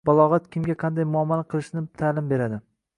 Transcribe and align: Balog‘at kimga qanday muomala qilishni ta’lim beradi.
Balog‘at 0.09 0.47
kimga 0.55 0.77
qanday 0.85 1.07
muomala 1.17 1.47
qilishni 1.53 1.87
ta’lim 2.03 2.35
beradi. 2.37 2.65